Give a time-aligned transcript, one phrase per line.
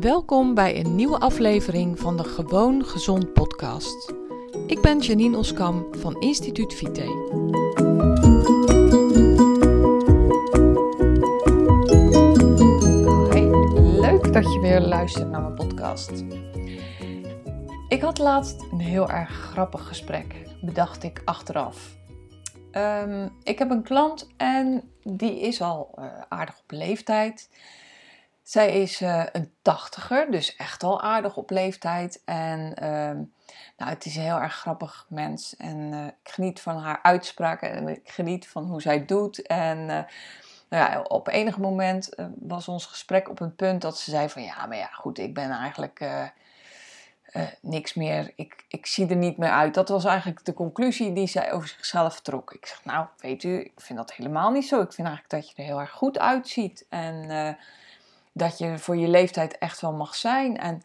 [0.00, 4.12] Welkom bij een nieuwe aflevering van de Gewoon Gezond podcast.
[4.66, 7.04] Ik ben Janine Oskam van Instituut Vite.
[13.28, 13.50] Hoi,
[14.00, 16.24] leuk dat je weer luistert naar mijn podcast.
[17.88, 21.96] Ik had laatst een heel erg grappig gesprek, bedacht ik achteraf.
[22.70, 27.48] Ehm, ik heb een klant en die is al uh, aardig op leeftijd.
[28.48, 32.22] Zij is uh, een tachtiger, dus echt al aardig op leeftijd.
[32.24, 33.26] En uh,
[33.76, 35.56] nou, het is een heel erg grappig mens.
[35.56, 39.42] En uh, ik geniet van haar uitspraken en ik geniet van hoe zij doet.
[39.42, 44.28] En nou ja, op enig moment was ons gesprek op een punt dat ze zei
[44.28, 44.42] van...
[44.42, 46.10] Ja, maar ja, goed, ik ben eigenlijk
[47.60, 48.32] niks meer.
[48.36, 49.74] Ik, ik zie er niet meer uit.
[49.74, 52.52] Dat was eigenlijk de conclusie die zij over zichzelf trok.
[52.52, 54.80] Ik zeg, nou, weet u, ik vind dat helemaal niet zo.
[54.80, 56.86] Ik vind eigenlijk dat je er heel erg goed uitziet.
[56.88, 57.56] En
[58.38, 60.58] dat je voor je leeftijd echt wel mag zijn.
[60.58, 60.82] En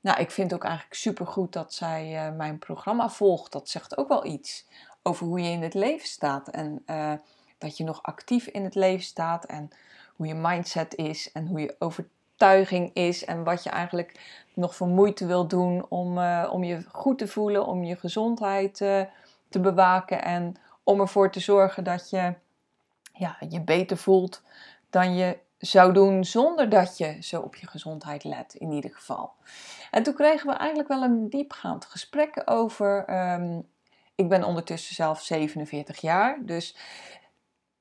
[0.00, 3.52] nou, ik vind ook eigenlijk supergoed dat zij uh, mijn programma volgt.
[3.52, 4.66] Dat zegt ook wel iets
[5.02, 6.48] over hoe je in het leven staat.
[6.48, 7.12] En uh,
[7.58, 9.44] dat je nog actief in het leven staat.
[9.44, 9.70] En
[10.16, 11.32] hoe je mindset is.
[11.32, 13.24] En hoe je overtuiging is.
[13.24, 14.20] En wat je eigenlijk
[14.54, 17.66] nog voor moeite wil doen om, uh, om je goed te voelen.
[17.66, 18.76] Om je gezondheid
[19.48, 20.24] te bewaken.
[20.24, 22.34] En om ervoor te zorgen dat je
[23.12, 24.42] ja, je beter voelt
[24.90, 29.32] dan je zou doen zonder dat je zo op je gezondheid let, in ieder geval.
[29.90, 33.04] En toen kregen we eigenlijk wel een diepgaand gesprek over.
[33.04, 33.60] Ehm,
[34.14, 36.76] ik ben ondertussen zelf 47 jaar, dus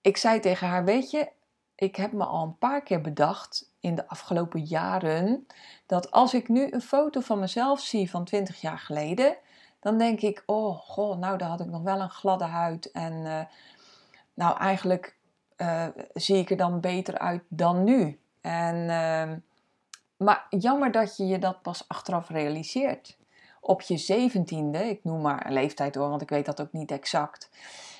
[0.00, 1.28] ik zei tegen haar: Weet je,
[1.74, 5.46] ik heb me al een paar keer bedacht in de afgelopen jaren
[5.86, 9.36] dat als ik nu een foto van mezelf zie van 20 jaar geleden,
[9.80, 13.12] dan denk ik: Oh, goh, nou, daar had ik nog wel een gladde huid en.
[13.12, 13.40] Uh,
[14.36, 15.16] nou, eigenlijk
[15.56, 18.20] uh, zie ik er dan beter uit dan nu.
[18.40, 19.36] En, uh,
[20.16, 23.16] maar jammer dat je je dat pas achteraf realiseert.
[23.60, 26.90] Op je zeventiende, ik noem maar een leeftijd hoor, want ik weet dat ook niet
[26.90, 27.50] exact.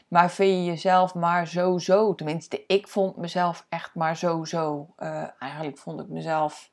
[0.08, 2.14] Maar vind je jezelf maar zo zo.
[2.14, 4.94] Tenminste, ik vond mezelf echt maar zo zo.
[4.98, 6.70] Uh, eigenlijk vond ik mezelf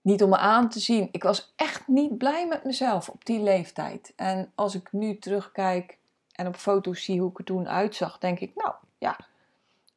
[0.00, 1.08] niet om me aan te zien.
[1.12, 4.12] Ik was echt niet blij met mezelf op die leeftijd.
[4.16, 5.98] En als ik nu terugkijk
[6.32, 9.18] en op foto's zie hoe ik er toen uitzag, denk ik, nou ja,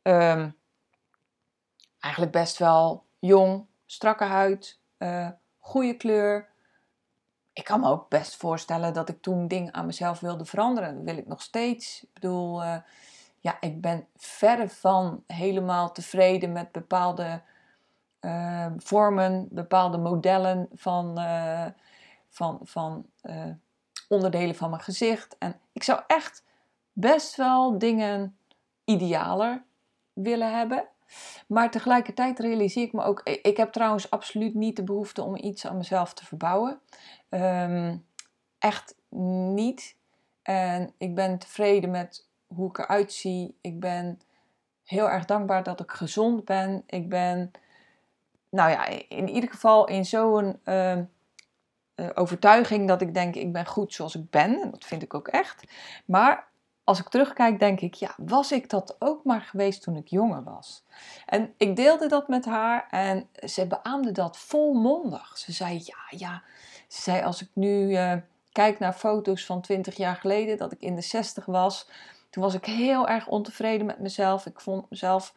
[0.08, 0.56] Um,
[2.00, 5.30] eigenlijk best wel jong, strakke huid, uh,
[5.60, 6.50] goede kleur.
[7.54, 10.96] Ik kan me ook best voorstellen dat ik toen dingen aan mezelf wilde veranderen.
[10.96, 12.04] Dat wil ik nog steeds.
[12.04, 12.78] Ik bedoel, uh,
[13.40, 17.42] ja, ik ben verre van helemaal tevreden met bepaalde
[18.22, 21.20] uh, vormen, bepaalde modellen van,
[22.30, 23.06] van, van
[24.08, 25.38] onderdelen van mijn gezicht.
[25.38, 26.44] En ik zou echt
[26.94, 28.38] best wel dingen
[28.84, 29.64] idealer
[30.16, 30.88] willen hebben.
[31.48, 35.68] Maar tegelijkertijd realiseer ik me ook, ik heb trouwens absoluut niet de behoefte om iets
[35.68, 36.80] aan mezelf te verbouwen.
[37.30, 38.06] Um,
[38.60, 39.96] echt niet.
[40.42, 43.58] En ik ben tevreden met hoe ik eruit zie.
[43.62, 44.22] Ik ben
[44.84, 46.84] heel erg dankbaar dat ik gezond ben.
[46.86, 47.52] Ik ben,
[48.50, 50.98] nou ja, in ieder geval in zo'n uh,
[52.14, 54.62] overtuiging dat ik denk, ik ben goed zoals ik ben.
[54.62, 55.64] En dat vind ik ook echt.
[56.06, 56.48] Maar
[56.86, 60.44] als ik terugkijk, denk ik, ja, was ik dat ook maar geweest toen ik jonger
[60.44, 60.84] was?
[61.26, 65.38] En ik deelde dat met haar en ze beaamde dat volmondig.
[65.38, 66.44] Ze zei, ja, ja.
[66.88, 68.14] Ze zei, als ik nu uh,
[68.52, 71.90] kijk naar foto's van 20 jaar geleden, dat ik in de 60 was,
[72.30, 74.46] toen was ik heel erg ontevreden met mezelf.
[74.46, 75.34] Ik vond mezelf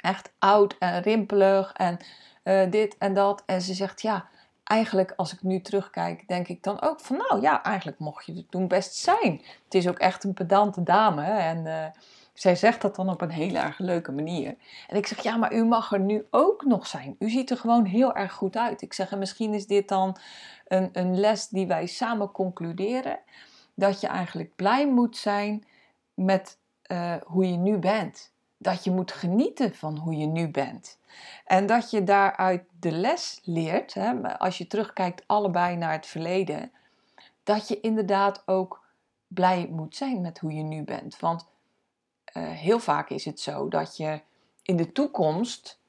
[0.00, 1.98] echt oud en rimpelig en
[2.44, 3.42] uh, dit en dat.
[3.46, 4.28] En ze zegt, ja,
[4.66, 8.34] eigenlijk als ik nu terugkijk, denk ik dan ook van nou ja, eigenlijk mocht je
[8.34, 9.42] het toen best zijn.
[9.64, 11.86] Het is ook echt een pedante dame en uh,
[12.34, 14.56] zij zegt dat dan op een hele erg leuke manier.
[14.88, 17.16] En ik zeg ja, maar u mag er nu ook nog zijn.
[17.18, 18.82] U ziet er gewoon heel erg goed uit.
[18.82, 20.16] Ik zeg en misschien is dit dan
[20.68, 23.18] een, een les die wij samen concluderen.
[23.74, 25.64] Dat je eigenlijk blij moet zijn
[26.14, 26.58] met
[26.92, 28.34] uh, hoe je nu bent
[28.66, 30.98] dat je moet genieten van hoe je nu bent.
[31.44, 36.72] En dat je daaruit de les leert, hè, als je terugkijkt allebei naar het verleden,
[37.42, 38.84] dat je inderdaad ook
[39.26, 41.18] blij moet zijn met hoe je nu bent.
[41.20, 41.46] Want
[42.36, 44.20] uh, heel vaak is het zo dat je
[44.62, 45.80] in de toekomst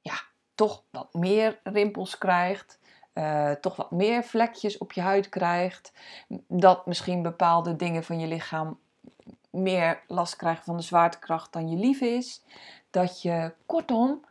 [0.00, 0.20] ja,
[0.54, 2.78] toch wat meer rimpels krijgt,
[3.14, 5.92] uh, toch wat meer vlekjes op je huid krijgt,
[6.48, 8.78] dat misschien bepaalde dingen van je lichaam
[9.50, 12.42] meer last krijgen van de zwaartekracht dan je lief is.
[12.90, 14.24] Dat je, kortom,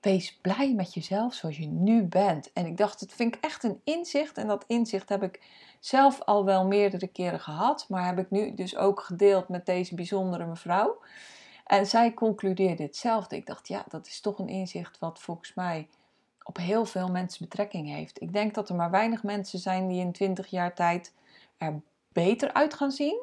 [0.00, 2.52] wees blij met jezelf zoals je nu bent.
[2.52, 4.38] En ik dacht, dat vind ik echt een inzicht.
[4.38, 5.42] En dat inzicht heb ik
[5.80, 7.86] zelf al wel meerdere keren gehad.
[7.88, 10.98] Maar heb ik nu dus ook gedeeld met deze bijzondere mevrouw.
[11.64, 13.36] En zij concludeerde hetzelfde.
[13.36, 15.88] Ik dacht, ja, dat is toch een inzicht wat volgens mij
[16.42, 18.20] op heel veel mensen betrekking heeft.
[18.20, 21.12] Ik denk dat er maar weinig mensen zijn die in 20 jaar tijd
[21.58, 21.80] er
[22.12, 23.22] beter uit gaan zien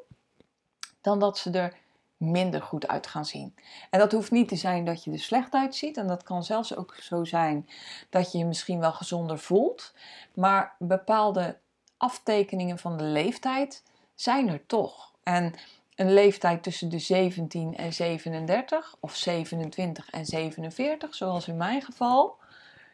[1.01, 1.74] dan dat ze er
[2.18, 3.56] minder goed uit gaan zien.
[3.89, 5.98] En dat hoeft niet te zijn dat je er slecht uitziet.
[5.98, 7.69] En dat kan zelfs ook zo zijn
[8.09, 9.94] dat je je misschien wel gezonder voelt.
[10.33, 11.57] Maar bepaalde
[11.98, 13.83] aftekeningen van de leeftijd
[14.15, 15.12] zijn er toch.
[15.24, 15.53] En
[15.95, 22.38] een leeftijd tussen de 17 en 37 of 27 en 47, zoals in mijn geval.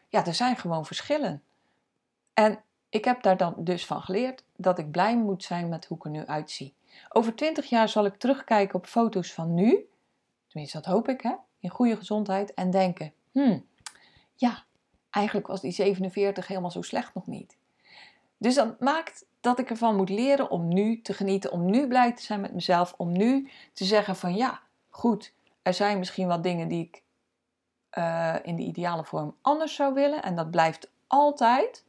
[0.09, 1.43] Ja, er zijn gewoon verschillen.
[2.33, 2.59] En
[2.89, 6.03] ik heb daar dan dus van geleerd dat ik blij moet zijn met hoe ik
[6.03, 6.73] er nu uitzie.
[7.09, 9.87] Over 20 jaar zal ik terugkijken op foto's van nu,
[10.47, 13.65] tenminste dat hoop ik, hè, in goede gezondheid, en denken: hmm,
[14.35, 14.63] ja,
[15.09, 17.57] eigenlijk was die 47 helemaal zo slecht nog niet.
[18.37, 22.13] Dus dat maakt dat ik ervan moet leren om nu te genieten, om nu blij
[22.13, 26.41] te zijn met mezelf, om nu te zeggen van ja, goed, er zijn misschien wel
[26.41, 27.01] dingen die ik
[27.97, 31.85] uh, in de ideale vorm anders zou willen en dat blijft altijd.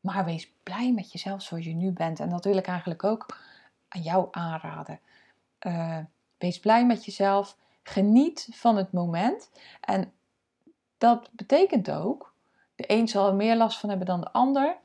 [0.00, 2.20] Maar wees blij met jezelf zoals je nu bent.
[2.20, 3.38] En dat wil ik eigenlijk ook
[3.94, 5.00] aan jou aanraden.
[5.60, 5.98] Uh,
[6.38, 7.56] wees blij met jezelf.
[7.82, 9.50] Geniet van het moment.
[9.80, 10.12] En
[10.98, 12.34] dat betekent ook,
[12.74, 14.76] de een zal er meer last van hebben dan de ander,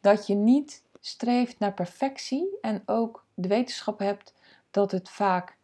[0.00, 4.34] dat je niet streeft naar perfectie en ook de wetenschap hebt
[4.70, 5.56] dat het vaak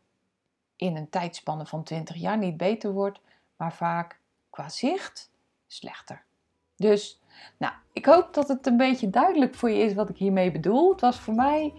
[0.76, 3.20] in een tijdspanne van 20 jaar niet beter wordt,
[3.56, 4.20] maar vaak
[4.50, 5.31] qua zicht
[5.66, 6.25] slechter.
[6.76, 7.20] Dus,
[7.56, 10.90] nou, ik hoop dat het een beetje duidelijk voor je is wat ik hiermee bedoel.
[10.90, 11.72] Het was voor mij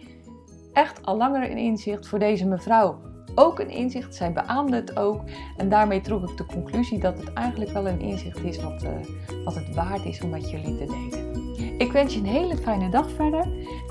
[0.73, 2.99] echt al langer een inzicht voor deze mevrouw.
[3.35, 5.21] Ook een inzicht, zij beaamde het ook.
[5.57, 8.89] En daarmee trok ik de conclusie dat het eigenlijk wel een inzicht is wat, uh,
[9.45, 11.77] wat het waard is om met jullie te delen.
[11.77, 13.47] Ik wens je een hele fijne dag verder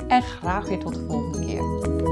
[0.08, 2.11] en graag weer tot de volgende keer.